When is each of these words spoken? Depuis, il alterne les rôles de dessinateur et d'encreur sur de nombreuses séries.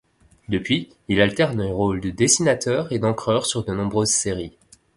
Depuis, 0.49 0.89
il 1.09 1.21
alterne 1.21 1.61
les 1.61 1.71
rôles 1.71 2.01
de 2.01 2.09
dessinateur 2.09 2.91
et 2.91 2.97
d'encreur 2.97 3.45
sur 3.45 3.63
de 3.63 3.71
nombreuses 3.71 4.09
séries. 4.09 4.57